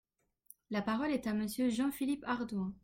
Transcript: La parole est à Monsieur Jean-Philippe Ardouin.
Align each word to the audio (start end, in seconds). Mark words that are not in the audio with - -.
La 0.71 0.81
parole 0.81 1.11
est 1.11 1.27
à 1.27 1.33
Monsieur 1.35 1.69
Jean-Philippe 1.69 2.25
Ardouin. 2.27 2.73